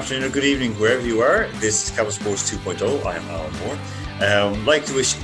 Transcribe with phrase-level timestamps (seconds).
[0.00, 1.46] afternoon, or good evening, wherever you are.
[1.60, 3.04] This is Capital Sports 2.0.
[3.04, 3.78] I am Alan Moore.
[4.26, 5.14] Um, like to wish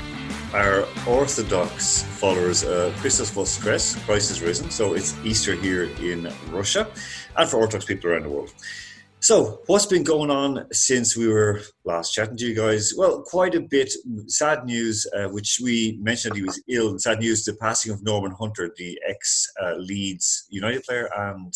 [0.52, 4.70] our Orthodox followers uh, Christos Voskres, Christ has risen.
[4.70, 6.86] So it's Easter here in Russia,
[7.38, 8.52] and for Orthodox people around the world.
[9.20, 12.92] So, what's been going on since we were last chatting to you guys?
[12.96, 13.90] Well, quite a bit.
[14.26, 16.90] Sad news, uh, which we mentioned he was ill.
[16.90, 21.52] and Sad news: the passing of Norman Hunter, the ex uh, Leeds United player and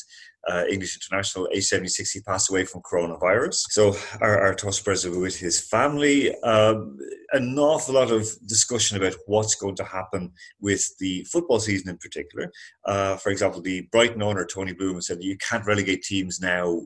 [0.49, 2.11] uh, English international, age 76.
[2.11, 3.67] He passed away from coronavirus.
[3.71, 6.35] So our, our thoughts with his family.
[6.43, 6.99] Um,
[7.33, 11.99] an awful lot of discussion about what's going to happen with the football season in
[11.99, 12.51] particular.
[12.85, 16.81] Uh, for example, the Brighton owner Tony Bloom said you can't relegate teams now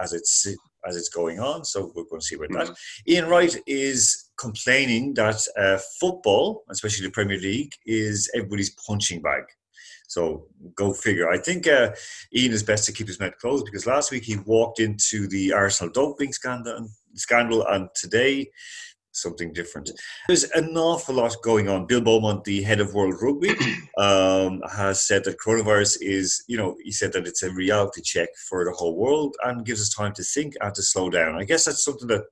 [0.00, 0.46] as it's
[0.86, 1.64] as it's going on.
[1.64, 2.72] So we're going to see about mm-hmm.
[2.72, 3.12] that.
[3.12, 9.44] Ian Wright is complaining that uh, football, especially the Premier League, is everybody's punching bag.
[10.10, 11.30] So go figure.
[11.30, 11.92] I think uh,
[12.34, 15.52] Ian is best to keep his mouth closed because last week he walked into the
[15.52, 18.50] Arsenal doping scandal, scandal and today
[19.12, 19.88] something different.
[20.26, 21.86] There's an awful lot going on.
[21.86, 23.50] Bill Beaumont, the head of World Rugby,
[23.98, 28.30] um, has said that coronavirus is, you know, he said that it's a reality check
[28.48, 31.36] for the whole world and gives us time to think and to slow down.
[31.36, 32.24] I guess that's something that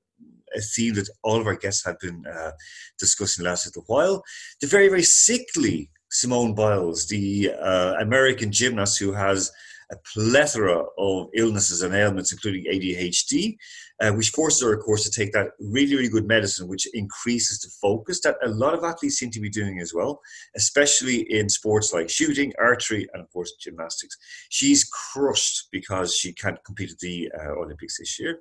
[0.56, 2.50] a theme that all of our guests have been uh,
[2.98, 4.24] discussing last little while.
[4.60, 9.52] The very, very sickly Simone Biles, the uh, American gymnast who has
[9.90, 13.56] a plethora of illnesses and ailments, including ADHD,
[14.00, 17.60] uh, which forces her, of course, to take that really, really good medicine, which increases
[17.60, 20.20] the focus that a lot of athletes seem to be doing as well,
[20.56, 24.16] especially in sports like shooting, archery, and of course, gymnastics.
[24.50, 28.40] She's crushed because she can't compete at the uh, Olympics this year.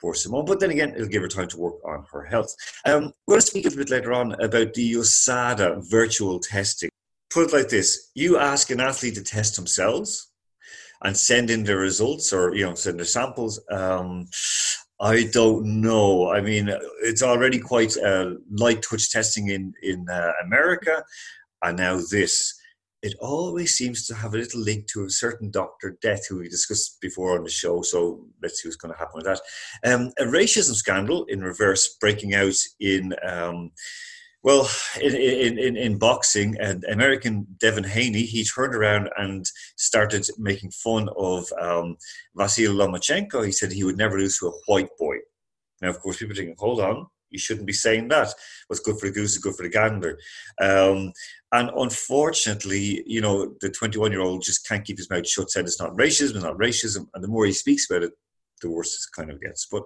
[0.00, 0.44] Poor Simone.
[0.44, 2.54] But then again, it'll give her time to work on her health.
[2.86, 6.89] Um, we're going to speak a bit later on about the USADA virtual testing.
[7.30, 10.30] Put it like this you ask an athlete to test themselves
[11.02, 14.26] and send in the results or you know send their samples um,
[15.00, 16.30] i don't know.
[16.30, 16.70] I mean
[17.02, 21.04] it's already quite uh, light touch testing in in uh, america.
[21.62, 22.54] And now this
[23.02, 26.48] it always seems to have a little link to a certain doctor death who we
[26.48, 29.40] discussed before on the show so let's see what's going to happen with that.
[29.84, 33.70] Um, a racism scandal in reverse breaking out in um,
[34.42, 34.68] well,
[35.00, 39.44] in, in, in, in boxing, and American Devin Haney, he turned around and
[39.76, 41.96] started making fun of um,
[42.36, 43.44] Vasil Lomachenko.
[43.44, 45.16] He said he would never lose to a white boy.
[45.82, 48.32] Now, of course, people are thinking, hold on, you shouldn't be saying that.
[48.66, 50.18] What's good for the goose is good for the gander.
[50.60, 51.12] Um,
[51.52, 55.64] and unfortunately, you know, the 21 year old just can't keep his mouth shut, said
[55.64, 57.08] it's not racism, it's not racism.
[57.14, 58.12] And the more he speaks about it,
[58.62, 59.66] the worse it kind of gets.
[59.70, 59.84] But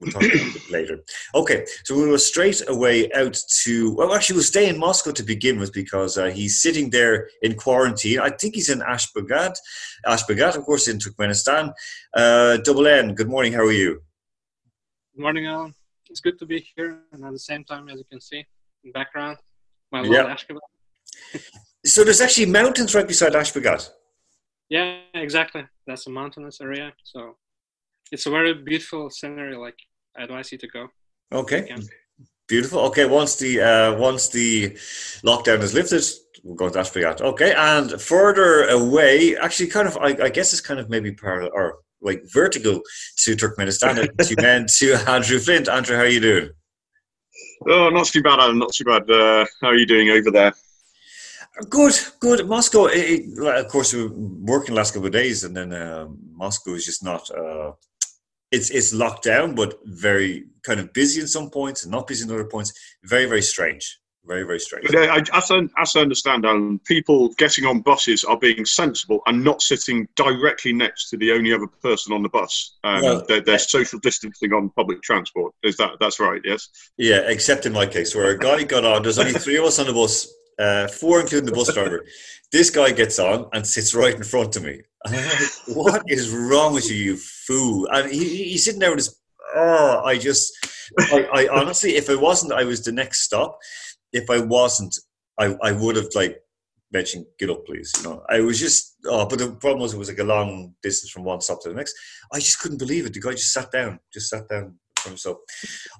[0.00, 0.98] We'll talk about it later.
[1.34, 3.94] Okay, so we'll go straight away out to.
[3.94, 7.54] Well, actually, we'll stay in Moscow to begin with because uh, he's sitting there in
[7.54, 8.20] quarantine.
[8.20, 9.56] I think he's in Ashgabat.
[10.06, 11.72] Ashgabat, of course, in Turkmenistan.
[12.14, 13.54] Uh, Double N, good morning.
[13.54, 14.02] How are you?
[15.14, 15.74] Good morning, Alan.
[16.10, 18.44] It's good to be here, and at the same time, as you can see
[18.84, 19.38] in background,
[19.90, 20.34] my yeah.
[20.34, 20.60] Ashgabat.
[21.86, 23.88] so there's actually mountains right beside Ashgabat.
[24.68, 25.64] Yeah, exactly.
[25.86, 26.92] That's a mountainous area.
[27.02, 27.36] So
[28.12, 29.56] it's a very beautiful scenery.
[29.56, 29.78] Like
[30.16, 30.88] I advise you to go.
[31.32, 31.74] Okay.
[32.48, 32.80] Beautiful.
[32.80, 34.70] Okay, once the uh, once the
[35.24, 36.04] lockdown is lifted,
[36.44, 37.20] we'll go to Ashgabat.
[37.20, 41.50] Okay, and further away, actually, kind of, I, I guess it's kind of maybe parallel
[41.52, 42.80] or like vertical
[43.18, 43.94] to Turkmenistan.
[44.16, 45.68] to men to Andrew Flint.
[45.68, 46.50] Andrew, how are you doing?
[47.68, 48.58] Oh, not too bad, Alan.
[48.58, 49.10] Not too bad.
[49.10, 50.54] Uh, how are you doing over there?
[51.68, 52.46] Good, good.
[52.46, 55.72] Moscow, it, it, of course, we were working the last couple of days, and then
[55.72, 57.28] uh, Moscow is just not.
[57.30, 57.72] Uh,
[58.50, 62.24] it's it's locked down, but very kind of busy in some points and not busy
[62.24, 62.72] in other points.
[63.04, 63.98] Very very strange.
[64.24, 64.86] Very very strange.
[64.86, 69.20] But, uh, as, I, as I understand, Alan, people getting on buses are being sensible
[69.26, 72.76] and not sitting directly next to the only other person on the bus.
[72.82, 75.54] Um, well, they're, they're, social distancing on public transport.
[75.62, 76.40] Is that that's right?
[76.44, 76.68] Yes.
[76.96, 79.02] Yeah, except in my case, where a guy got on.
[79.02, 80.28] There's only three of us on the bus,
[80.58, 82.04] uh, four including the bus driver.
[82.50, 84.82] This guy gets on and sits right in front of me.
[85.74, 87.88] what is wrong with you, you fool?
[87.90, 89.20] And he, he's sitting there with his,
[89.54, 90.52] oh, I just,
[90.98, 93.58] I, I honestly, if I wasn't, I was the next stop.
[94.12, 94.96] If I wasn't,
[95.38, 96.38] I, I would have like
[96.92, 97.92] mentioned, get up, please.
[97.98, 100.74] You know, I was just, oh, but the problem was it was like a long
[100.82, 101.94] distance from one stop to the next.
[102.32, 103.12] I just couldn't believe it.
[103.12, 104.78] The guy just sat down, just sat down
[105.14, 105.40] so,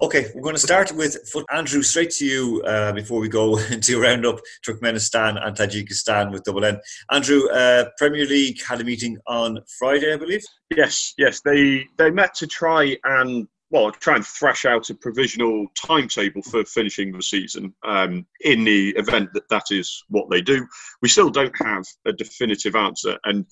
[0.01, 1.17] okay, we're going to start with
[1.53, 1.81] Andrew.
[1.81, 6.65] Straight to you uh, before we go into round up Turkmenistan and Tajikistan with Double
[6.65, 6.79] N.
[7.11, 10.43] Andrew, uh, Premier League had a meeting on Friday, I believe.
[10.75, 15.67] Yes, yes, they they met to try and well, try and thrash out a provisional
[15.75, 17.73] timetable for finishing the season.
[17.83, 20.65] Um, in the event that that is what they do,
[21.01, 23.45] we still don't have a definitive answer, and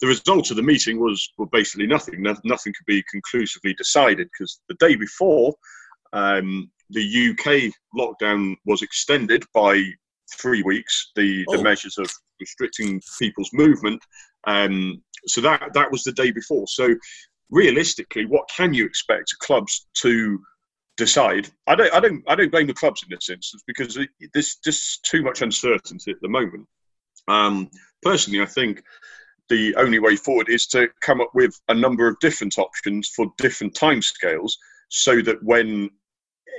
[0.00, 2.22] the result of the meeting was well, basically nothing.
[2.22, 5.54] No, nothing could be conclusively decided because the day before,
[6.12, 9.82] um, the UK lockdown was extended by
[10.38, 11.12] three weeks.
[11.16, 11.56] The, oh.
[11.56, 12.10] the measures of
[12.40, 14.02] restricting people's movement.
[14.46, 16.66] Um, so that that was the day before.
[16.68, 16.94] So
[17.50, 20.38] realistically, what can you expect clubs to
[20.96, 21.48] decide?
[21.66, 23.98] I don't I don't I don't blame the clubs in this instance because
[24.32, 26.66] there's just too much uncertainty at the moment.
[27.28, 27.70] Um,
[28.02, 28.82] personally, I think
[29.48, 33.32] the only way forward is to come up with a number of different options for
[33.38, 34.52] different timescales
[34.88, 35.90] so that when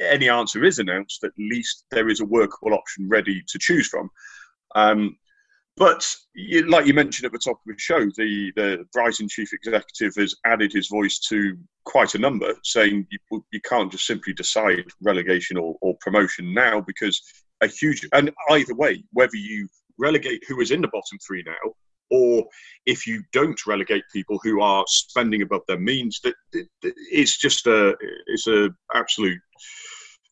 [0.01, 4.10] any answer is announced, at least there is a workable option ready to choose from.
[4.75, 5.18] Um,
[5.75, 9.54] but you, like you mentioned at the top of the show, the, the Brighton chief
[9.54, 14.34] executive has added his voice to quite a number, saying you, you can't just simply
[14.34, 17.22] decide relegation or, or promotion now because
[17.62, 19.68] a huge, and either way, whether you
[20.00, 21.74] relegate who is in the bottom three now
[22.09, 22.45] or
[22.86, 26.36] if you don't relegate people who are spending above their means, that
[27.12, 27.95] it's just a
[28.27, 29.39] it's a absolute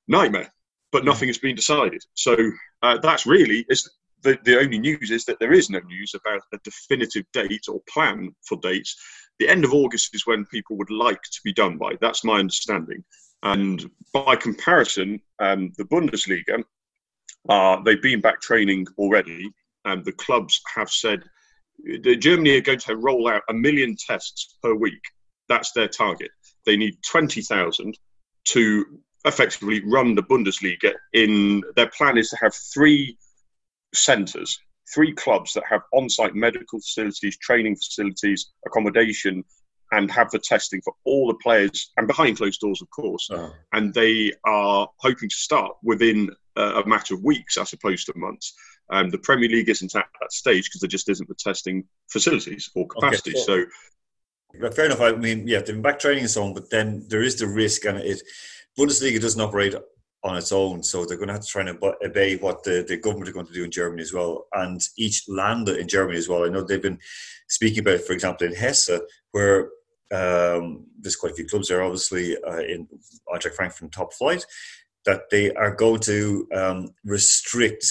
[0.08, 0.52] nightmare.
[0.92, 2.38] But nothing has been decided, so
[2.82, 3.90] uh, that's really is
[4.26, 7.80] the, the only news is that there is no news about a definitive date or
[7.88, 8.96] plan for dates.
[9.40, 11.94] The end of August is when people would like to be done by.
[12.02, 13.04] That's my understanding.
[13.44, 16.64] And by comparison, um, the Bundesliga,
[17.48, 19.52] uh, they've been back training already,
[19.86, 21.22] and the clubs have said
[22.20, 25.02] Germany are going to roll out a million tests per week.
[25.50, 26.32] That's their target.
[26.66, 27.98] They need 20,000
[28.46, 28.86] to
[29.26, 30.94] effectively run the Bundesliga.
[31.14, 33.18] In their plan is to have three
[33.94, 34.60] centres,
[34.94, 39.44] three clubs that have on-site medical facilities, training facilities, accommodation,
[39.92, 43.30] and have the testing for all the players and behind closed doors, of course.
[43.32, 43.54] Oh.
[43.74, 48.54] And they are hoping to start within a matter of weeks as opposed to months.
[48.90, 52.70] Um, the Premier League isn't at that stage because there just isn't the testing facilities
[52.76, 53.32] or capacity.
[53.32, 53.66] Okay, so,
[54.60, 55.02] so, fair enough.
[55.02, 57.48] I mean, yeah, they've been back training and so on, but then there is the
[57.48, 58.22] risk, and it
[58.78, 59.76] Bundesliga doesn't operate
[60.24, 62.98] on its own, so they're going to have to try and obey what the, the
[62.98, 66.28] government are going to do in Germany as well, and each land in Germany as
[66.28, 66.44] well.
[66.44, 67.00] I know they've been
[67.48, 68.90] speaking about, for example, in Hesse,
[69.32, 69.70] where
[70.12, 72.88] um, there's quite a few clubs there, obviously uh, in
[73.32, 74.44] Eintracht Frankfurt top flight,
[75.06, 77.86] that they are going to um, restrict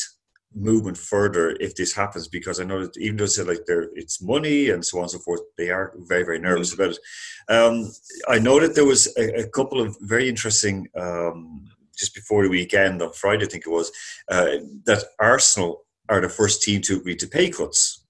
[0.54, 4.22] movement further if this happens because I know that even though it's like there it's
[4.22, 6.82] money and so on and so forth, they are very very nervous mm-hmm.
[6.82, 7.52] about it.
[7.52, 7.92] Um,
[8.28, 11.66] I know that there was a, a couple of very interesting um,
[11.96, 13.90] just before the weekend on Friday, I think it was
[14.28, 18.04] uh, that Arsenal are the first team to agree to pay cuts,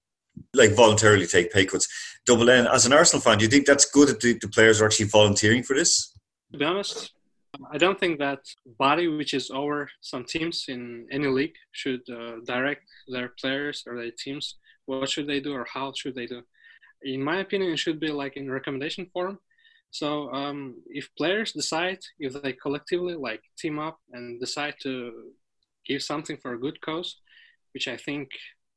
[0.53, 1.87] like voluntarily take pay cuts.
[2.25, 4.81] Double N, as an Arsenal fan, do you think that's good that the, the players
[4.81, 6.11] are actually volunteering for this?
[6.51, 7.11] To be honest,
[7.71, 8.39] I don't think that
[8.77, 13.95] body which is over some teams in any league should uh, direct their players or
[13.95, 14.55] their teams
[14.85, 16.41] what should they do or how should they do.
[17.01, 19.39] In my opinion, it should be like in recommendation form.
[19.91, 25.31] So um, if players decide, if they collectively like team up and decide to
[25.85, 27.17] give something for a good cause,
[27.73, 28.29] which I think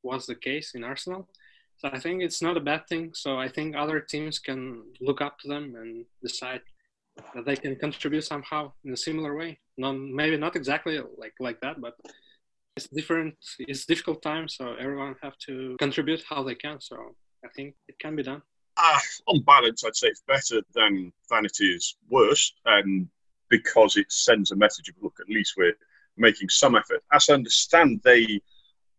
[0.03, 1.29] was the case in Arsenal,
[1.79, 3.13] so I think it's not a bad thing.
[3.15, 6.61] So I think other teams can look up to them and decide
[7.47, 9.59] they can contribute somehow in a similar way.
[9.77, 11.95] Not maybe not exactly like like that, but
[12.77, 13.35] it's different.
[13.59, 16.81] It's difficult time, so everyone have to contribute how they can.
[16.81, 16.97] So
[17.45, 18.43] I think it can be done.
[18.77, 23.09] Uh, on balance, I'd say it's better than vanity is worse, and
[23.49, 25.77] because it sends a message of look, at least we're
[26.17, 27.03] making some effort.
[27.13, 28.41] As I understand, they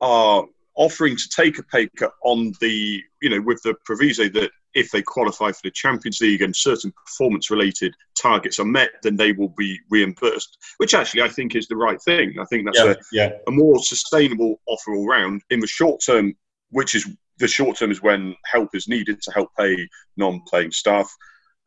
[0.02, 0.46] are
[0.76, 4.92] offering to take a pay cut on the, you know, with the proviso that if
[4.92, 9.32] they qualify for the Champions League and certain performance related targets are met, then they
[9.32, 12.36] will be reimbursed, which actually I think is the right thing.
[12.40, 13.30] I think that's yeah, a, yeah.
[13.48, 15.42] a more sustainable offer all round.
[15.50, 16.34] In the short term,
[16.72, 20.72] which is the short term is when help is needed to help pay non playing
[20.72, 21.10] staff.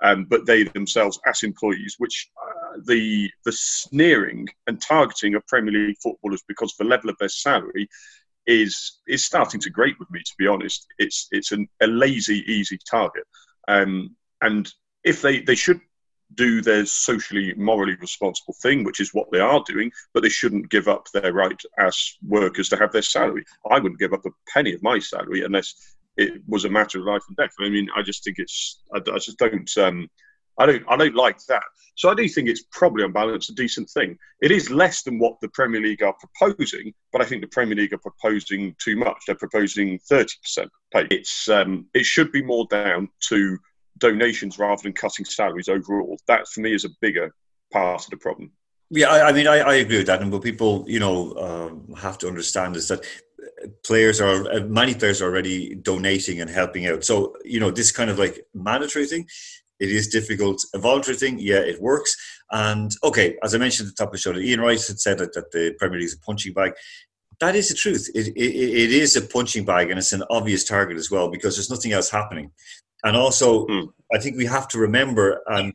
[0.04, 5.72] Um, but they themselves, as employees, which uh, the the sneering and targeting of Premier
[5.72, 7.88] League footballers because of the level of their salary
[8.46, 10.20] is is starting to grate with me.
[10.20, 13.24] To be honest, it's it's an, a lazy, easy target.
[13.68, 14.72] Um, and
[15.04, 15.80] if they they should
[16.34, 20.70] do their socially morally responsible thing, which is what they are doing, but they shouldn't
[20.70, 23.44] give up their right as workers to have their salary.
[23.70, 25.74] I wouldn't give up a penny of my salary unless
[26.16, 27.52] it was a matter of life and death.
[27.60, 30.08] I mean, I just think it's I, I just don't um,
[30.62, 31.62] I don't I don't like that.
[31.96, 34.16] So I do think it's probably on balance a decent thing.
[34.40, 37.76] It is less than what the Premier League are proposing, but I think the Premier
[37.76, 39.16] League are proposing too much.
[39.26, 41.06] They're proposing thirty percent pay.
[41.10, 43.58] It's um, it should be more down to
[43.98, 46.16] donations rather than cutting salaries overall.
[46.28, 47.34] That for me is a bigger
[47.72, 48.52] part of the problem.
[48.90, 50.20] Yeah, I, I mean, I, I, agree with that.
[50.20, 53.06] And what people, you know, um, have to understand is that
[53.84, 57.04] players are uh, many players are already donating and helping out.
[57.04, 59.26] So you know this kind of like mandatory thing.
[59.82, 60.64] It is difficult.
[60.74, 62.16] A voluntary thing, yeah, it works.
[62.52, 65.18] And okay, as I mentioned at the top of the show, Ian Wright had said
[65.18, 66.72] that, that the Premier League is a punching bag.
[67.40, 68.08] That is the truth.
[68.14, 71.56] It, it, it is a punching bag, and it's an obvious target as well because
[71.56, 72.52] there's nothing else happening.
[73.02, 73.88] And also, mm.
[74.14, 75.72] I think we have to remember and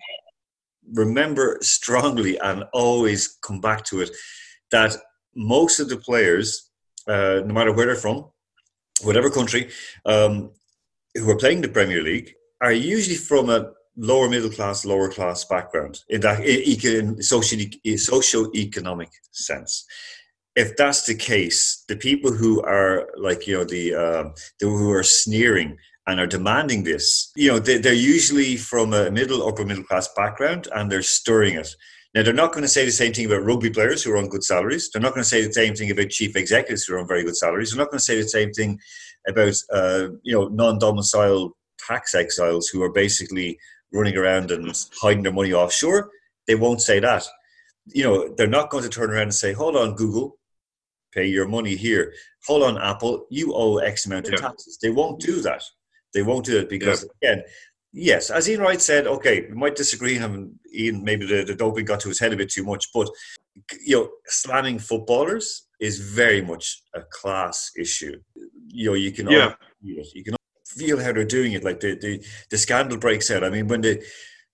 [0.94, 4.12] remember strongly and always come back to it
[4.72, 4.96] that
[5.36, 6.70] most of the players,
[7.10, 8.30] uh, no matter where they're from,
[9.02, 9.70] whatever country,
[10.06, 10.52] um,
[11.16, 15.44] who are playing the Premier League, are usually from a lower middle class, lower class
[15.46, 17.22] background in that in
[17.98, 19.86] socio economic sense.
[20.56, 24.24] If that's the case, the people who are like you know the, uh,
[24.60, 25.78] the who are sneering
[26.08, 30.08] and are demanding this, you know, they, they're usually from a middle upper middle class
[30.16, 31.76] background and they're stirring it.
[32.16, 34.30] Now, they're not going to say the same thing about rugby players who are on
[34.30, 34.90] good salaries.
[34.90, 37.24] They're not going to say the same thing about chief executives who are on very
[37.24, 37.72] good salaries.
[37.72, 38.80] They're not going to say the same thing
[39.28, 43.60] about, uh, you know, non-domicile tax exiles who are basically
[43.94, 46.10] running around and hiding their money offshore.
[46.48, 47.26] They won't say that.
[47.88, 50.38] You know, they're not going to turn around and say, hold on, Google,
[51.14, 52.14] pay your money here.
[52.46, 54.40] Hold on, Apple, you owe X amount in yeah.
[54.40, 54.78] taxes.
[54.82, 55.64] They won't do that.
[56.14, 57.32] They won't do it because, yeah.
[57.32, 57.44] again,
[57.94, 60.16] yes, as Ian Wright said, okay, we might disagree.
[60.16, 63.10] Him, Ian, maybe the, the doping got to his head a bit too much, but
[63.86, 68.20] you know, slamming footballers is very much a class issue.
[68.68, 69.54] You know, you can yeah.
[69.82, 70.37] you can
[70.78, 71.64] feel how they're doing it.
[71.64, 73.44] Like the the, the scandal breaks out.
[73.44, 74.04] I mean, when the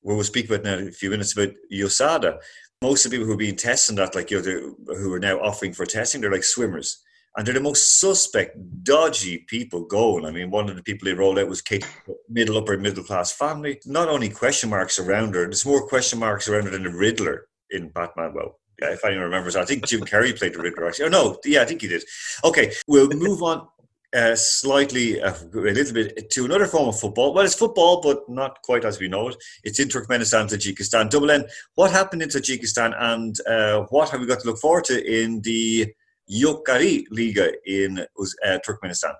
[0.01, 2.39] we'll speak about now in a few minutes about USADA.
[2.81, 5.39] Most of the people who are being tested that, like you know, who are now
[5.39, 7.01] offering for testing, they're like swimmers
[7.35, 10.25] and they're the most suspect, dodgy people going.
[10.25, 11.87] I mean, one of the people they rolled out was Kate,
[12.29, 13.79] middle upper middle class family.
[13.85, 17.47] Not only question marks around her, there's more question marks around her than the Riddler
[17.71, 18.33] in Batman.
[18.35, 20.87] Well, if anyone remembers, I think Jim Carrey played the Riddler.
[20.87, 22.03] Actually, oh no, yeah, I think he did.
[22.43, 23.67] Okay, we'll move on.
[24.13, 27.33] Uh, slightly, uh, a little bit to another form of football.
[27.33, 29.37] Well, it's football, but not quite as we know it.
[29.63, 31.09] It's in Turkmenistan, Tajikistan.
[31.09, 31.43] Double
[31.73, 35.41] what happened in Tajikistan and uh, what have we got to look forward to in
[35.41, 35.91] the
[36.31, 39.15] Yokary Liga in uh, Turkmenistan.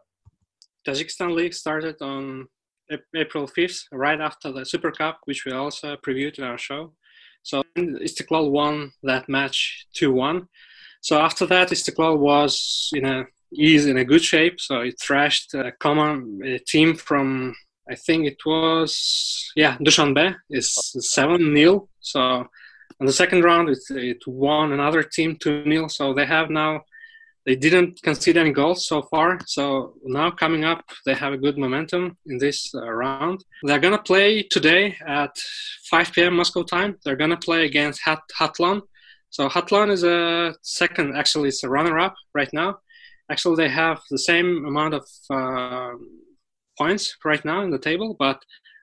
[0.88, 2.48] Tajikistan League started on
[3.16, 6.94] April 5th, right after the Super Cup, which we also previewed in our show.
[7.42, 10.48] So Istiklol won that match 2-1.
[11.02, 13.26] So after that, Istiklol was in a
[13.58, 14.60] is in a good shape.
[14.60, 17.56] So it thrashed a common a team from
[17.90, 20.68] I think it was yeah Dushanbe is
[21.00, 22.48] seven 0 So
[23.00, 26.82] in the second round, it, it won another team two 0 So they have now
[27.46, 29.38] they didn't concede any goals so far.
[29.48, 33.44] So now coming up, they have a good momentum in this uh, round.
[33.64, 35.38] They're gonna play today at
[35.90, 36.36] 5 p.m.
[36.38, 36.98] Moscow time.
[37.04, 38.82] They're gonna play against Hat- Khatlon.
[39.30, 42.78] So Khatlon is a second, actually, it's a runner-up right now.
[43.34, 45.06] Actually, they have the same amount of
[45.38, 45.94] uh,
[46.78, 48.40] points right now in the table, but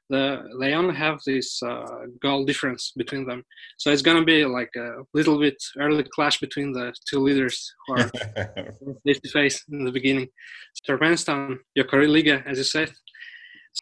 [0.08, 0.22] the,
[0.60, 3.44] they only have this uh, goal difference between them.
[3.78, 7.94] So it's gonna be like a little bit early clash between the two leaders who
[7.94, 8.10] are
[9.04, 10.26] face to face in the beginning.
[10.84, 12.90] Turkmenistan, Yokary Liga, as you said.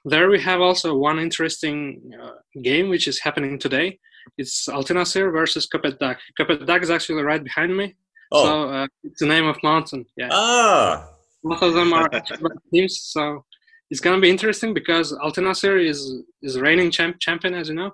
[0.05, 1.79] There we have also one interesting
[2.23, 3.99] uh, game which is happening today.
[4.37, 6.17] It's Altyn Asyr versus Köpetdag.
[6.39, 7.97] Köpetdag is actually right behind me.
[8.32, 8.44] Oh.
[8.44, 10.04] So uh, it's the name of mountain.
[10.16, 10.28] Yeah.
[10.32, 11.08] Ah.
[11.42, 12.08] Both of them are
[12.73, 13.00] teams.
[13.02, 13.44] So
[13.90, 17.92] it's gonna be interesting because Altyn Asyr is is reigning champ, champion, as you know,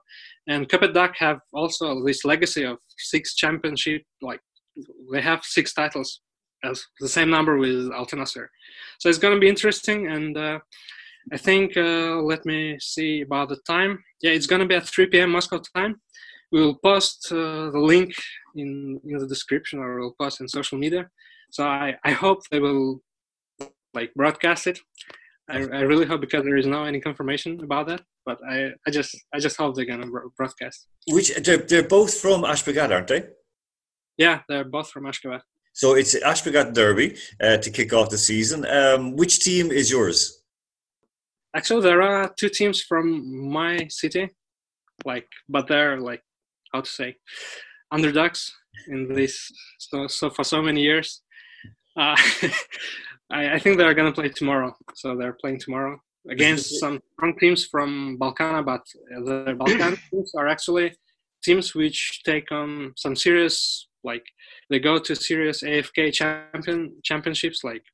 [0.49, 4.03] and Köpetdag have also this legacy of six championship.
[4.21, 4.41] Like
[5.13, 6.21] they have six titles,
[6.65, 8.49] as the same number with Altyn Asyr.
[8.99, 10.59] So it's gonna be interesting, and uh,
[11.33, 14.03] I think uh, let me see about the time.
[14.21, 15.31] Yeah, it's gonna be at 3 p.m.
[15.31, 16.01] Moscow time.
[16.51, 18.15] We will post uh, the link
[18.55, 21.09] in in the description, or we'll post in social media.
[21.51, 23.01] So I I hope they will
[23.95, 24.81] like broadcast it
[25.49, 28.03] I, I really hope because there is no any confirmation about that.
[28.25, 30.07] But I, I just I just hope they're gonna
[30.37, 30.87] broadcast.
[31.09, 33.27] Which they're, they're both from Ashgabat, aren't they?
[34.17, 35.41] Yeah, they're both from Ashgabat.
[35.75, 38.65] So it's Ashgabat Derby uh, to kick off the season.
[38.67, 40.43] Um, which team is yours?
[41.55, 44.31] Actually, there are two teams from my city,
[45.05, 46.23] like, but they're like,
[46.73, 47.17] how to say,
[47.91, 48.53] underdogs
[48.89, 49.51] in this.
[49.79, 51.23] So, so for so many years,
[51.97, 52.17] uh,
[53.31, 54.75] I, I think they're going to play tomorrow.
[54.95, 55.99] So they're playing tomorrow
[56.31, 58.83] against some strong teams from Balkana, but
[59.25, 60.95] the Balkan teams are actually
[61.43, 64.25] teams which take on some serious, like
[64.71, 67.63] they go to serious AFK champion championships.
[67.63, 67.85] Like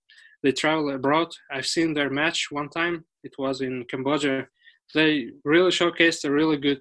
[0.43, 1.29] they travel abroad.
[1.53, 3.05] I've seen their match one time.
[3.25, 4.47] It was in Cambodia.
[4.95, 6.81] They really showcased a really good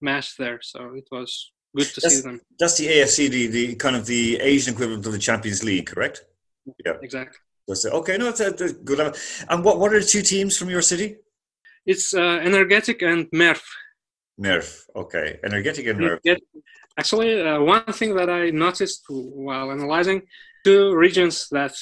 [0.00, 0.60] match there.
[0.62, 2.40] So it was good to that's, see them.
[2.58, 6.24] That's the AFC, the, the kind of the Asian equivalent of the Champions League, correct?
[6.84, 7.38] Yeah, exactly.
[7.68, 9.14] Okay, no, that's a good level.
[9.48, 11.16] And what, what are the two teams from your city?
[11.84, 13.62] It's uh, Energetik and MERV.
[14.40, 15.38] MERV, okay.
[15.44, 16.38] Energetik and MERV.
[16.98, 20.22] Actually, uh, one thing that I noticed while analyzing
[20.64, 21.74] two regions that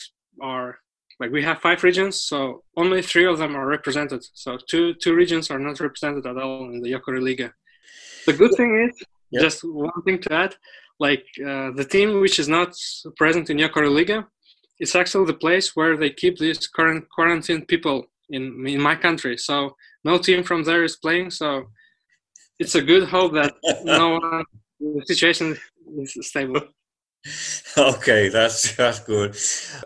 [0.42, 0.78] are
[1.20, 4.24] like we have five regions, so only three of them are represented.
[4.34, 7.52] So two two regions are not represented at all in the Yokary Liga.
[8.26, 8.94] The good thing is,
[9.34, 9.42] yep.
[9.42, 10.54] just one thing to add,
[10.98, 12.74] like uh, the team which is not
[13.16, 14.26] present in Yokary Liga,
[14.78, 19.36] it's actually the place where they keep these current quarantine people in in my country.
[19.36, 21.30] So no team from there is playing.
[21.30, 21.66] So
[22.58, 24.44] it's a good hope that no one,
[24.80, 25.56] the situation
[25.98, 26.62] is stable.
[27.76, 29.34] Okay, that's that's good.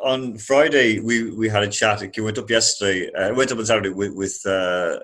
[0.03, 2.03] On Friday, we, we had a chat.
[2.03, 3.11] It went up yesterday.
[3.13, 4.99] Uh, went up on Saturday with, with uh,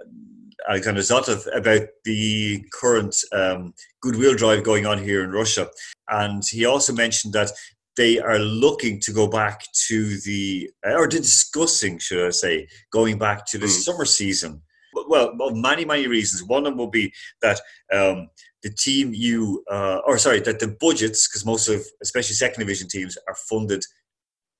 [0.68, 5.68] Alexander Zotov about the current um, goodwill drive going on here in Russia,
[6.08, 7.50] and he also mentioned that
[7.96, 13.46] they are looking to go back to the or discussing, should I say, going back
[13.46, 13.70] to the mm.
[13.70, 14.62] summer season.
[15.08, 16.44] Well, many many reasons.
[16.44, 17.60] One of them will be that.
[17.92, 18.28] Um,
[18.64, 22.88] the team you, uh, or sorry, that the budgets, because most of, especially second division
[22.88, 23.84] teams, are funded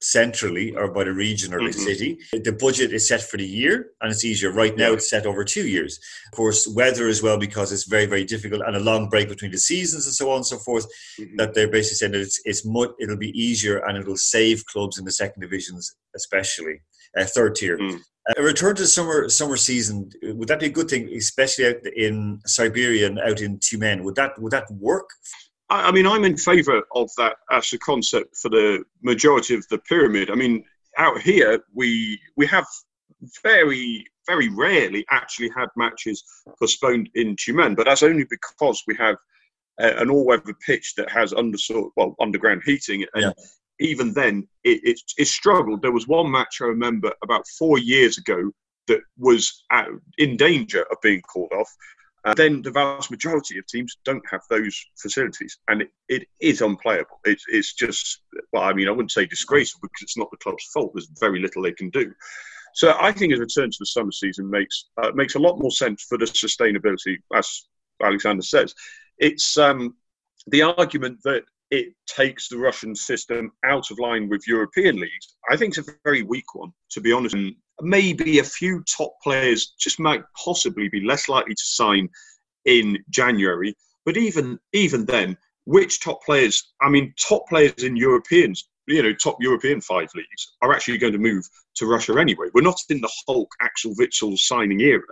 [0.01, 1.81] centrally or by the region or the mm-hmm.
[1.81, 2.19] city.
[2.33, 4.53] The budget is set for the year and it's easier.
[4.53, 5.99] Right now, it's set over two years.
[6.33, 9.51] Of course, weather as well, because it's very, very difficult and a long break between
[9.51, 10.87] the seasons and so on and so forth,
[11.19, 11.37] mm-hmm.
[11.37, 14.99] that they're basically saying that it's, it's mu- it'll be easier and it'll save clubs
[14.99, 16.81] in the second divisions, especially
[17.19, 17.79] uh, third tier.
[17.79, 18.01] Mm.
[18.39, 21.87] A return to the summer summer season would that be a good thing, especially out
[21.95, 24.03] in Siberia and out in Tyumen?
[24.03, 25.11] Would that would that work?
[25.71, 29.79] I mean, I'm in favour of that as a concept for the majority of the
[29.79, 30.31] pyramid.
[30.31, 30.65] I mean,
[30.99, 32.67] out here we we have
[33.43, 36.23] very very rarely actually had matches
[36.59, 39.17] postponed in Tyumen, but that's only because we have
[39.81, 41.59] uh, an all-weather pitch that has under
[41.97, 43.23] well underground heating and.
[43.25, 43.33] Yeah
[43.81, 45.83] even then, it, it, it, struggled.
[45.83, 48.53] There was one match I remember about four years ago
[48.87, 51.71] that was at, in danger of being called off.
[52.25, 56.63] Uh, then the vast majority of teams don't have those facilities, and it, it is
[56.63, 57.21] unplayable.
[57.25, 60.65] It's, it's just, well, I mean, I wouldn't say disgraceful because it's not the club's
[60.73, 60.93] fault.
[60.95, 62.13] There's very little they can do.
[62.75, 65.71] So I think a return to the summer season makes uh, makes a lot more
[65.71, 67.67] sense for the sustainability, as
[68.03, 68.75] Alexander says.
[69.19, 69.95] It's um,
[70.49, 75.57] the argument that it takes the Russian system out of line with European leagues, I
[75.57, 77.35] think it's a very weak one, to be honest.
[77.35, 82.09] And maybe a few top players just might possibly be less likely to sign
[82.65, 83.75] in January.
[84.05, 86.73] But even even then, which top players?
[86.83, 91.13] I mean, top players in Europeans, you know, top European five leagues are actually going
[91.15, 92.49] to move to Russia anyway.
[92.53, 95.03] We're not in the Hulk Axel Witsel signing era.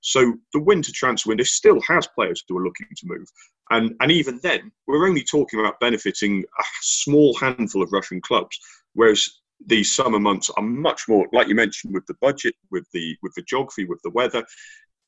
[0.00, 3.28] So the winter transfer window still has players who are looking to move.
[3.70, 8.58] And, and even then, we're only talking about benefiting a small handful of Russian clubs,
[8.94, 13.16] whereas these summer months are much more, like you mentioned, with the budget, with the
[13.22, 14.44] with the geography, with the weather.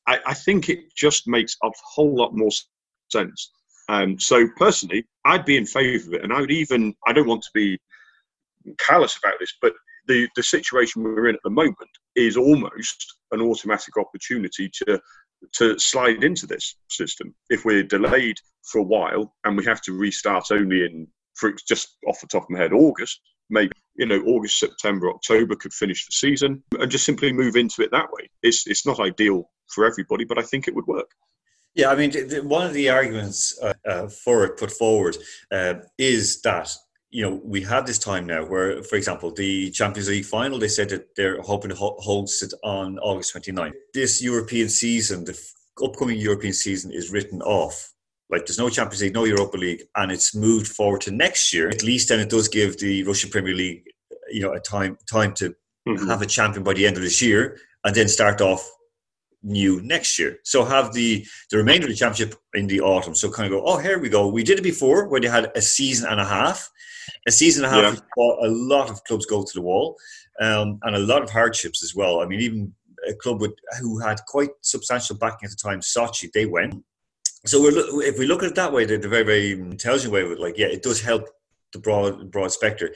[0.07, 2.51] I, I think it just makes a whole lot more
[3.11, 3.51] sense.
[3.89, 7.27] Um, so personally, I'd be in favour of it, and I would even I don't
[7.27, 7.79] want to be
[8.79, 9.73] callous about this, but
[10.07, 14.99] the the situation we're in at the moment is almost an automatic opportunity to
[15.53, 17.35] to slide into this system.
[17.49, 21.97] If we're delayed for a while and we have to restart only in, for just
[22.07, 23.19] off the top of my head, August,
[23.53, 27.81] maybe you know August, September, October could finish the season and just simply move into
[27.81, 28.29] it that way.
[28.41, 31.09] It's it's not ideal for everybody, but I think it would work.
[31.75, 32.11] Yeah, I mean,
[32.47, 35.17] one of the arguments uh, uh, for it put forward
[35.51, 36.75] uh, is that
[37.13, 40.67] you know, we have this time now where, for example, the Champions League final, they
[40.67, 43.73] said that they're hoping to host it on August 29th.
[43.93, 45.39] This European season, the
[45.83, 47.92] upcoming European season is written off.
[48.33, 51.69] Like there's no Champions League, no Europa League, and it's moved forward to next year.
[51.69, 53.83] At least then it does give the Russian Premier League,
[54.29, 55.55] you know, a time time to
[55.87, 56.07] mm-hmm.
[56.09, 58.69] have a champion by the end of this year and then start off
[59.41, 60.37] new next year.
[60.43, 63.15] So have the the remainder of the championship in the autumn.
[63.15, 64.27] So kind of go, oh, here we go.
[64.27, 66.69] We did it before where they had a season and a half
[67.27, 68.23] a season and a half, yeah.
[68.41, 69.97] a lot of clubs go to the wall,
[70.39, 72.21] um, and a lot of hardships as well.
[72.21, 72.73] I mean, even
[73.07, 76.83] a club with, who had quite substantial backing at the time, Sochi, they went.
[77.45, 80.23] So we're, if we look at it that way, the, the very, very intelligent way,
[80.23, 81.27] with like, yeah, it does help
[81.73, 82.93] the broad, broad spectre.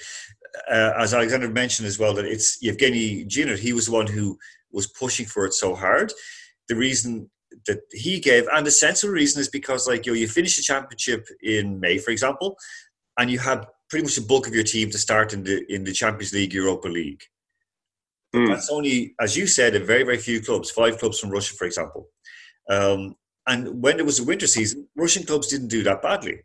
[0.72, 4.38] Uh, as Alexander mentioned as well, that it's Yevgeny Giner, he was the one who
[4.72, 6.14] was pushing for it so hard.
[6.70, 7.30] The reason
[7.66, 10.62] that he gave, and the sensible reason is because, like, you know, you finish the
[10.62, 12.58] championship in May, for example,
[13.18, 15.84] and you have pretty much the bulk of your team to start in the in
[15.84, 17.24] the Champions League, Europa League.
[18.36, 18.50] Mm.
[18.50, 20.70] That's only, as you said, a very very few clubs.
[20.70, 22.10] Five clubs from Russia, for example.
[22.70, 23.16] Um,
[23.48, 26.42] and when there was a winter season, Russian clubs didn't do that badly.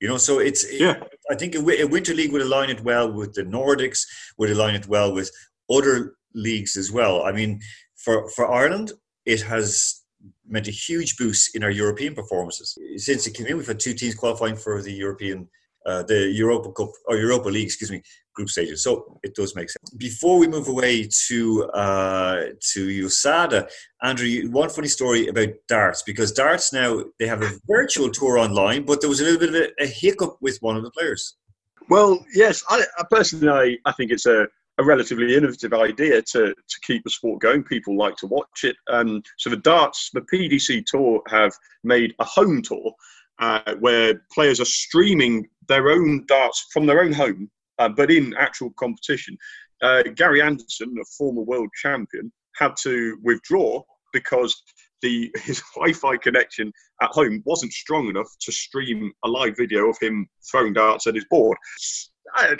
[0.00, 0.64] You know, so it's.
[0.72, 1.02] Yeah.
[1.30, 4.06] I think a, a winter league would align it well with the Nordics.
[4.38, 5.30] Would align it well with
[5.70, 7.24] other leagues as well.
[7.24, 7.60] I mean,
[7.96, 8.92] for for Ireland,
[9.26, 10.02] it has
[10.46, 12.76] meant a huge boost in our European performances.
[12.96, 15.48] Since it came in, we've had two teams qualifying for the European,
[15.88, 18.02] uh, the Europa Cup or Europa League, excuse me,
[18.34, 18.82] group stages.
[18.82, 19.90] So it does make sense.
[19.90, 23.70] Before we move away to uh, to USADA,
[24.02, 28.84] Andrew, one funny story about darts because darts now they have a virtual tour online,
[28.84, 31.36] but there was a little bit of a, a hiccup with one of the players.
[31.88, 34.46] Well, yes, I, I personally I, I think it's a
[34.78, 37.64] a relatively innovative idea to, to keep the sport going.
[37.64, 38.76] People like to watch it.
[38.88, 42.92] Um, so the darts, the PDC Tour have made a home tour
[43.40, 48.34] uh, where players are streaming their own darts from their own home, uh, but in
[48.34, 49.36] actual competition.
[49.80, 54.60] Uh, Gary Anderson, a former world champion, had to withdraw because
[55.02, 59.98] the his Wi-Fi connection at home wasn't strong enough to stream a live video of
[60.00, 61.56] him throwing darts at his board.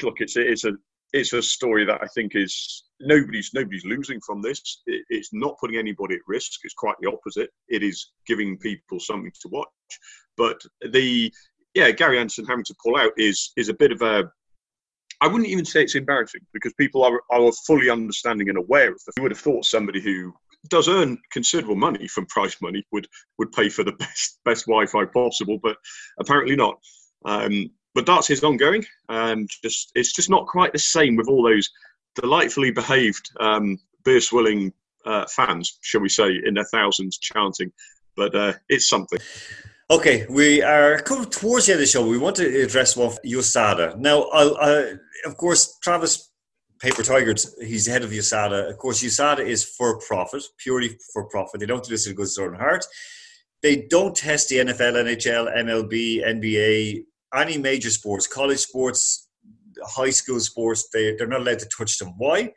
[0.03, 0.73] look, it's it's a
[1.13, 4.83] it's a story that I think is nobody's nobody's losing from this.
[4.87, 6.61] It, it's not putting anybody at risk.
[6.65, 7.51] It's quite the opposite.
[7.69, 9.69] It is giving people something to watch.
[10.37, 10.61] But
[10.93, 11.33] the
[11.79, 14.25] yeah, Gary Anderson having to pull out is is a bit of a
[15.21, 19.01] I wouldn't even say it's embarrassing because people are, are fully understanding and aware of
[19.07, 19.15] it.
[19.17, 20.33] You would have thought somebody who
[20.69, 23.07] does earn considerable money from prize money would
[23.39, 25.77] would pay for the best best Wi-Fi possible, but
[26.19, 26.79] apparently not.
[27.25, 28.85] Um, but darts is ongoing.
[29.09, 31.69] Um, just it's just not quite the same with all those
[32.17, 34.73] delightfully behaved um, beer swilling
[35.07, 37.73] uh, fans, shall we say, in their thousands chanting.
[38.17, 39.21] But uh, it's something.
[39.91, 42.07] Okay, we are coming towards the end of the show.
[42.07, 43.97] We want to address one USADA.
[43.97, 44.25] Now,
[45.25, 46.31] of course, Travis
[46.79, 48.69] Paper Tigers, he's head of USADA.
[48.69, 51.61] Of course, USADA is for profit, purely for profit.
[51.61, 52.85] They don't do this in good soul heart.
[53.63, 59.27] They don't test the NFL, NHL, MLB, NBA, any major sports, college sports,
[59.83, 62.13] high school sports, they, they're not allowed to touch them.
[62.19, 62.53] Why?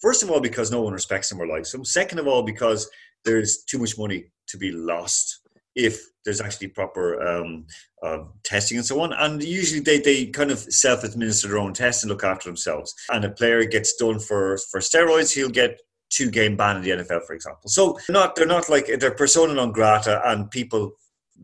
[0.00, 1.84] First of all, because no one respects them or likes them.
[1.84, 2.88] Second of all, because
[3.26, 5.39] there's too much money to be lost
[5.74, 7.66] if there's actually proper um,
[8.02, 9.12] uh, testing and so on.
[9.12, 12.94] And usually they, they kind of self administer their own tests and look after themselves.
[13.10, 15.80] And a player gets done for, for steroids, he'll get
[16.10, 17.70] two game ban in the NFL, for example.
[17.70, 20.92] So not they're not like they're persona non grata, and people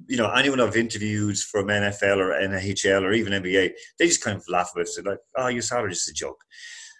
[0.08, 4.36] you know, anyone I've interviewed from NFL or NHL or even NBA, they just kind
[4.36, 4.90] of laugh about it.
[4.94, 6.42] They're like, oh, you saw it, just a joke.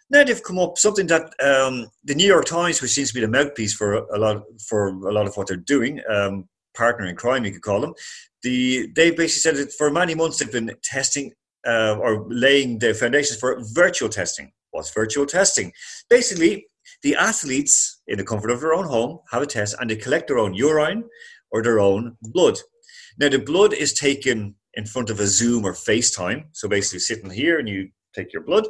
[0.09, 3.21] Now they've come up something that um, the New York Times, which seems to be
[3.21, 7.17] the mouthpiece for a lot for a lot of what they're doing, um, partner in
[7.17, 7.95] crime, you could call them.
[8.43, 11.33] The they basically said that for many months they've been testing
[11.67, 14.53] uh, or laying the foundations for virtual testing.
[14.71, 15.73] What's virtual testing?
[16.11, 16.67] Basically,
[17.03, 20.29] the athletes in the comfort of their own home have a test and they collect
[20.29, 21.05] their own urine
[21.51, 22.59] or their own blood
[23.19, 26.45] now, the blood is taken in front of a Zoom or FaceTime.
[26.53, 28.67] So basically, sitting here and you take your blood,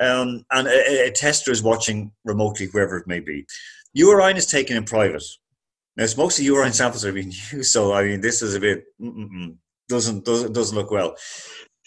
[0.00, 3.46] um, and a, a, tester is watching remotely, wherever it may be.
[3.94, 5.24] Urine is taken in private.
[6.00, 8.84] Now, it's mostly urine samples are being used, so I mean, this is a bit
[9.86, 11.14] doesn't doesn't doesn't look well.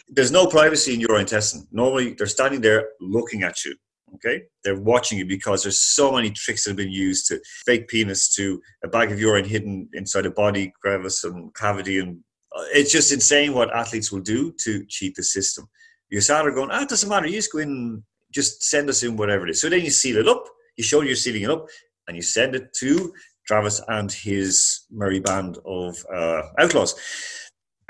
[0.08, 1.65] There's no privacy in urine testing.
[1.71, 3.76] Normally, they're standing there looking at you.
[4.13, 7.88] Okay, they're watching you because there's so many tricks that have been used to fake
[7.88, 12.19] penis to a bag of urine hidden inside a body crevice and cavity, and
[12.56, 15.65] uh, it's just insane what athletes will do to cheat the system.
[16.10, 17.26] You start going, ah, it doesn't matter.
[17.26, 19.62] You just go in, just send us in whatever it is.
[19.62, 20.45] So then you seal it up.
[20.78, 21.65] You show you're sealing it up,
[22.08, 23.12] and you send it to
[23.47, 26.95] Travis and his merry band of uh, outlaws.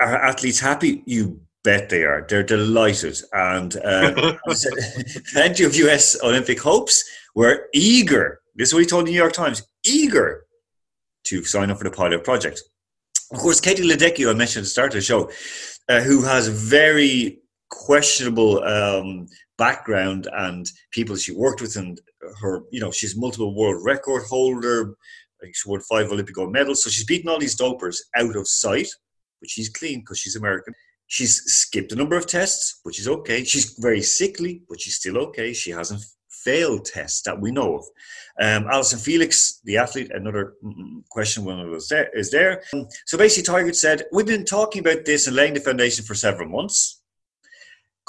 [0.00, 1.02] Are athletes happy?
[1.06, 2.26] You bet they are.
[2.28, 3.16] They're delighted.
[3.32, 4.34] And uh,
[5.32, 9.32] plenty of US Olympic hopes were eager, this is what he told the New York
[9.32, 10.44] Times, eager
[11.24, 12.62] to sign up for the pilot project.
[13.32, 15.30] Of course, Katie Ledecky, I mentioned at the start of the show,
[15.88, 17.40] uh, who has very
[17.70, 19.26] questionable um,
[19.58, 22.00] background and people she worked with and
[22.40, 24.94] her, you know, she's multiple world record holder.
[25.52, 26.82] She won five Olympic gold medals.
[26.82, 28.88] So she's beaten all these dopers out of sight,
[29.40, 30.74] but she's clean because she's American.
[31.06, 33.44] She's skipped a number of tests, which is okay.
[33.44, 35.52] She's very sickly, but she's still okay.
[35.52, 36.02] She hasn't
[36.44, 37.84] failed tests that we know of.
[38.40, 42.62] Um, Allyson Felix, the athlete, another mm, mm, question when was there, is there.
[42.72, 46.14] Um, so basically, Tygart said, We've been talking about this and laying the foundation for
[46.14, 47.02] several months.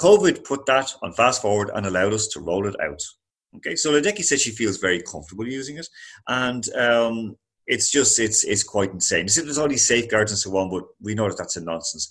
[0.00, 3.02] COVID put that on fast forward and allowed us to roll it out.
[3.56, 5.88] Okay, so Ledecky said she feels very comfortable using it,
[6.28, 9.26] and um, it's just it's it's quite insane.
[9.34, 12.10] There's all these safeguards and so on, but we know that that's a nonsense.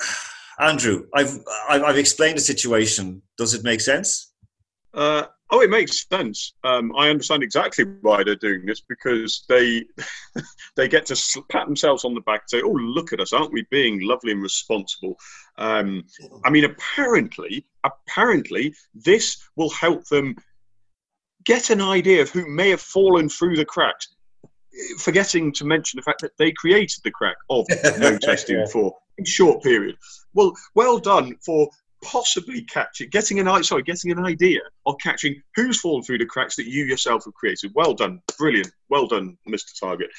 [0.58, 3.22] Andrew, I've I've explained the situation.
[3.36, 4.32] Does it make sense?
[4.94, 6.54] Uh, oh, it makes sense.
[6.64, 9.84] Um, I understand exactly why they're doing this because they
[10.76, 13.32] they get to pat themselves on the back and say, "Oh, look at us!
[13.32, 15.18] Aren't we being lovely and responsible?"
[15.58, 16.04] Um,
[16.44, 20.36] I mean, apparently, apparently, this will help them
[21.46, 24.08] get an idea of who may have fallen through the cracks,
[24.98, 27.64] forgetting to mention the fact that they created the crack of
[27.98, 28.66] no testing yeah.
[28.66, 29.96] for a short period.
[30.34, 31.70] Well, well done for
[32.04, 36.56] possibly catching, getting an sorry, getting an idea of catching who's fallen through the cracks
[36.56, 37.72] that you yourself have created.
[37.74, 39.72] Well done, brilliant, well done, Mr.
[39.82, 40.10] Tygart.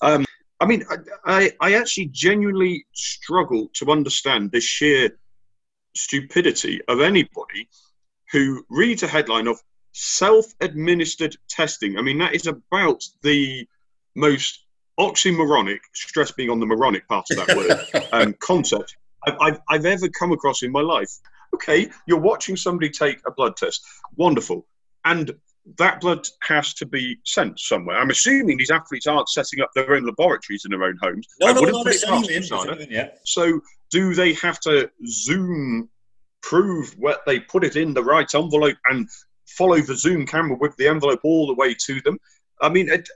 [0.00, 0.24] Um,
[0.60, 0.96] I mean, I,
[1.26, 5.10] I, I actually genuinely struggle to understand the sheer
[5.94, 7.68] stupidity of anybody
[8.32, 9.60] who reads a headline of
[9.98, 11.98] self-administered testing.
[11.98, 13.66] I mean, that is about the
[14.14, 14.64] most
[14.98, 19.86] oxymoronic, stress being on the moronic part of that word, um, concept I've, I've, I've
[19.86, 21.10] ever come across in my life.
[21.54, 23.84] Okay, you're watching somebody take a blood test.
[24.16, 24.66] Wonderful.
[25.04, 25.32] And
[25.78, 27.98] that blood has to be sent somewhere.
[27.98, 31.26] I'm assuming these athletes aren't setting up their own laboratories in their own homes.
[31.40, 31.82] No, no, no,
[32.82, 33.08] in, yeah.
[33.24, 35.88] So do they have to Zoom
[36.42, 39.08] prove what they put it in the right envelope and
[39.46, 42.18] follow the Zoom camera with the envelope all the way to them?
[42.60, 43.08] I mean, it,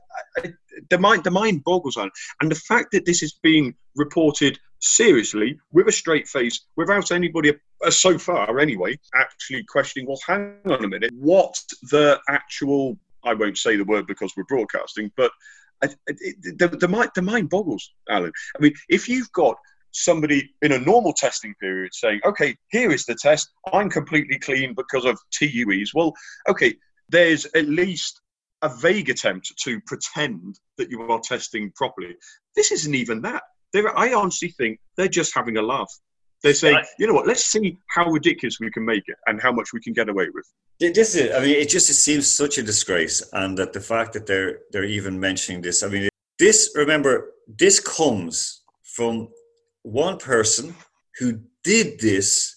[0.44, 0.54] it,
[0.90, 5.58] the mind the mind boggles on, and the fact that this is being reported seriously
[5.72, 10.06] with a straight face, without anybody uh, so far anyway, actually questioning.
[10.06, 11.58] Well, hang on a minute, what
[11.90, 12.98] the actual?
[13.24, 15.30] I won't say the word because we're broadcasting, but
[15.82, 18.32] the, the, mind, the mind boggles, Alan.
[18.56, 19.56] I mean, if you've got
[19.92, 24.74] somebody in a normal testing period saying, okay, here is the test, I'm completely clean
[24.74, 25.92] because of TUEs.
[25.94, 26.12] Well,
[26.48, 26.74] okay,
[27.08, 28.20] there's at least
[28.62, 32.14] a vague attempt to pretend that you are testing properly.
[32.56, 33.42] This isn't even that.
[33.72, 35.92] They're, I honestly think they're just having a laugh.
[36.42, 39.52] They're saying, you know what, let's see how ridiculous we can make it and how
[39.52, 40.46] much we can get away with.
[40.78, 43.22] This is, I mean, it just it seems such a disgrace.
[43.34, 47.78] And that the fact that they're, they're even mentioning this, I mean, this, remember, this
[47.78, 49.28] comes from
[49.82, 50.74] one person
[51.18, 52.56] who did this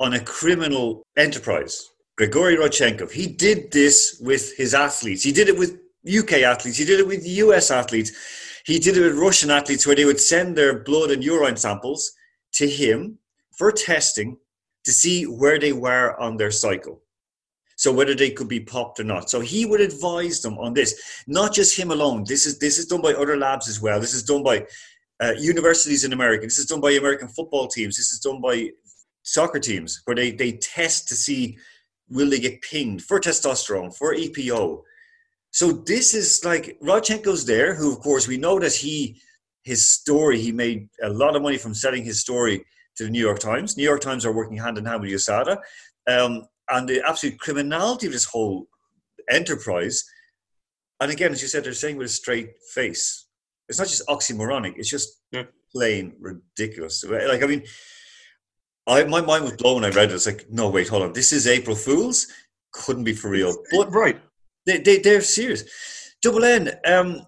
[0.00, 1.88] on a criminal enterprise.
[2.16, 3.10] Grigory Rodchenkov.
[3.10, 5.22] He did this with his athletes.
[5.22, 6.78] He did it with UK athletes.
[6.78, 8.12] He did it with US athletes.
[8.64, 12.12] He did it with Russian athletes where they would send their blood and urine samples
[12.54, 13.18] to him
[13.56, 14.36] for testing
[14.84, 17.02] to see where they were on their cycle.
[17.76, 19.28] So whether they could be popped or not.
[19.28, 21.22] So he would advise them on this.
[21.26, 22.24] Not just him alone.
[22.26, 23.98] This is this is done by other labs as well.
[23.98, 24.66] This is done by
[25.22, 26.44] uh, universities in America.
[26.44, 27.96] This is done by American football teams.
[27.96, 28.70] This is done by
[29.22, 31.56] soccer teams where they, they test to see
[32.08, 34.82] will they get pinged for testosterone, for EPO.
[35.50, 39.20] So this is like Rodchenkov's there, who of course we know that he
[39.62, 42.64] his story, he made a lot of money from selling his story
[42.96, 43.76] to the New York Times.
[43.76, 45.56] New York Times are working hand in hand with USADA.
[46.06, 48.68] Um, and the absolute criminality of this whole
[49.30, 50.04] enterprise.
[51.00, 53.23] And again, as you said, they're saying with a straight face.
[53.74, 55.44] It's not just oxymoronic, it's just yeah.
[55.72, 57.04] plain ridiculous.
[57.04, 57.64] Like, I mean,
[58.86, 60.14] I my mind was blown when I read it.
[60.14, 61.12] It's like, no, wait, hold on.
[61.12, 62.28] This is April Fools.
[62.72, 63.52] Couldn't be for real.
[63.72, 64.20] But right,
[64.64, 65.64] they they they're serious.
[66.22, 67.26] Double N, um,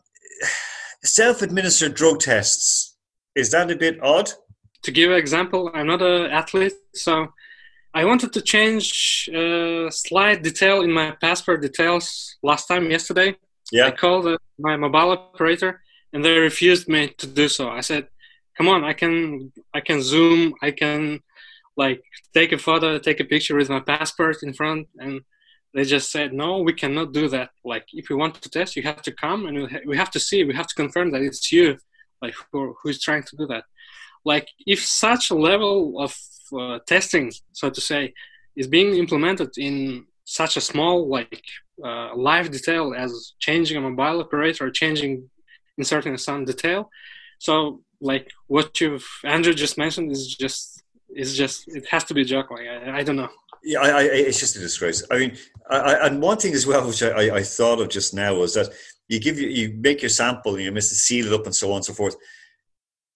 [1.02, 2.96] self-administered drug tests.
[3.34, 4.30] Is that a bit odd?
[4.84, 7.26] To give an example, I'm not an athlete, so
[7.92, 13.36] I wanted to change a slight detail in my passport details last time yesterday.
[13.72, 13.86] Yeah.
[13.86, 17.68] I called uh, my mobile operator and they refused me to do so.
[17.68, 18.08] I said,
[18.56, 21.20] "Come on, I can I can zoom, I can
[21.76, 22.02] like
[22.34, 25.20] take a photo, take a picture with my passport in front, and
[25.74, 27.50] they just said no, we cannot do that.
[27.64, 30.44] Like if you want to test, you have to come and we have to see,
[30.44, 31.76] we have to confirm that it's you,
[32.22, 33.64] like who who's trying to do that.
[34.24, 36.16] Like if such a level of
[36.58, 38.14] uh, testing, so to say,
[38.56, 41.42] is being implemented in such a small like
[41.84, 45.30] uh, live detail as changing a mobile operator or changing
[45.78, 46.90] inserting some detail
[47.38, 50.76] so like what you've andrew just mentioned is just
[51.14, 52.24] is just it has to be.
[52.24, 53.28] Like I, I don't know.
[53.64, 55.02] Yeah, I, I, it's just a disgrace.
[55.10, 55.36] I mean,
[55.68, 58.68] I, and one thing as well, which I, thought of just now, was that
[59.08, 61.54] you give you you make your sample and you miss to seal it up and
[61.54, 62.16] so on and so forth.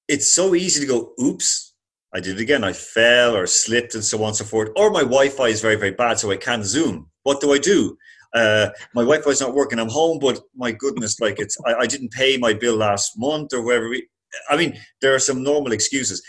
[0.09, 1.75] It's so easy to go, oops,
[2.13, 2.65] I did it again.
[2.65, 4.71] I fell or slipped and so on and so forth.
[4.75, 7.09] Or my Wi-Fi is very very bad, so I can't Zoom.
[7.23, 7.97] What do I do?
[8.35, 9.79] Uh, my Wi-Fi is not working.
[9.79, 13.53] I'm home, but my goodness, like it's I, I didn't pay my bill last month
[13.53, 13.89] or whatever.
[13.89, 14.09] We,
[14.49, 16.23] I mean, there are some normal excuses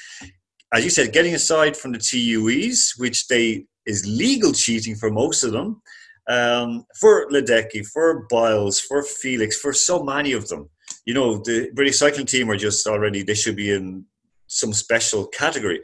[0.74, 5.44] as you said, getting aside from the TUEs, which they is legal cheating for most
[5.44, 5.82] of them,
[6.28, 10.70] um, for Ledecky, for Biles, for Felix, for so many of them.
[11.06, 14.06] You know, the British cycling team are just already, they should be in
[14.48, 15.82] some special category.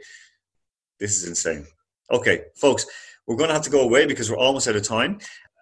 [1.00, 1.66] This is insane.
[2.10, 2.86] Okay, folks,
[3.26, 5.18] we're going to have to go away because we're almost out of time.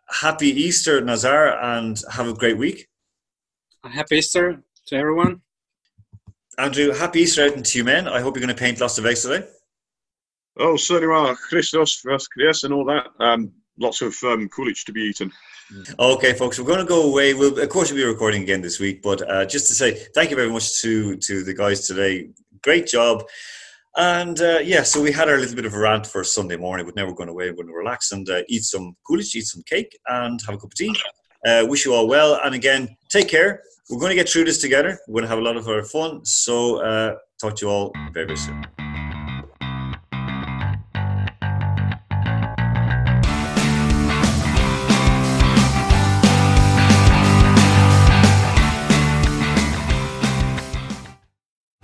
[0.08, 2.88] Happy Easter, Nazar, and have a great week.
[3.84, 5.42] Happy Easter to everyone.
[6.58, 8.08] Andrew, happy Easter out to you, men.
[8.08, 9.46] I hope you're going to paint lots of eggs today.
[10.58, 11.34] Oh, certainly are.
[11.34, 13.06] Christos, Christos, and all that.
[13.20, 15.30] Um, lots of um, kulich to be eaten.
[15.98, 17.34] Okay, folks, we're going to go away.
[17.34, 20.30] We'll, of course, we'll be recording again this week, but uh, just to say thank
[20.30, 22.30] you very much to to the guys today.
[22.62, 23.24] Great job.
[23.96, 26.84] And uh, yeah, so we had our little bit of a rant for Sunday morning,
[26.84, 27.48] but now we're going away.
[27.48, 30.58] We're going to relax and uh, eat some kulich, eat some cake, and have a
[30.58, 30.94] cup of tea.
[31.46, 32.38] Uh, wish you all well.
[32.44, 33.62] And again, take care.
[33.88, 34.98] We're going to get through this together.
[35.08, 36.24] We're going to have a lot of fun.
[36.24, 38.85] So, uh, talk to you all very, very soon.